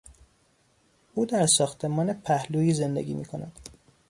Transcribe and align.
او 1.13 1.25
در 1.25 1.47
ساختمان 1.47 2.13
پهلویی 2.13 2.73
زندگی 2.73 3.13
میکند. 3.13 3.69